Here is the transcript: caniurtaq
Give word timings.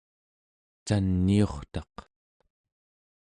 caniurtaq 0.87 1.95